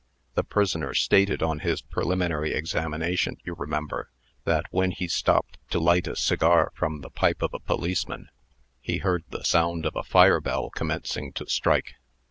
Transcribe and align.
The 0.33 0.43
prisoner 0.43 0.95
stated, 0.95 1.43
on 1.43 1.59
his 1.59 1.83
preliminary 1.83 2.53
examination, 2.55 3.37
you 3.43 3.53
remember, 3.53 4.09
that, 4.45 4.65
when 4.71 4.89
he 4.89 5.07
stopped 5.07 5.59
to 5.69 5.77
light 5.79 6.07
a 6.07 6.15
cigar 6.15 6.71
from 6.73 7.01
the 7.01 7.11
pipe 7.11 7.43
of 7.43 7.53
a 7.53 7.59
policeman, 7.59 8.29
he 8.81 8.97
heard 8.97 9.25
the 9.29 9.43
sound 9.45 9.85
of 9.85 9.95
a 9.95 10.01
fire 10.01 10.41
bell 10.41 10.71
commencing 10.71 11.33
to 11.33 11.45
strike. 11.47 11.97